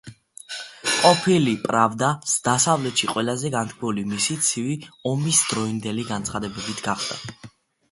ყოფილი 0.93 1.51
პრავდა 1.65 2.09
დასავლეთში 2.47 3.11
ყველაზე 3.13 3.53
განთქმული 3.57 4.07
მისი 4.15 4.39
ცივი 4.49 4.75
ომისდროინდელი 5.13 6.09
განცხადებებით 6.11 6.85
გახდა. 6.91 7.55